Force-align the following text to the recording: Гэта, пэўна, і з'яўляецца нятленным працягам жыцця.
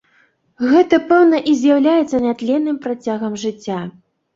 Гэта, 0.71 0.99
пэўна, 1.11 1.43
і 1.53 1.55
з'яўляецца 1.61 2.25
нятленным 2.27 2.85
працягам 2.91 3.41
жыцця. 3.49 3.83